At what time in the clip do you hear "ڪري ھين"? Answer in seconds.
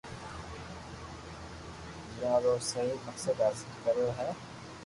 3.85-4.33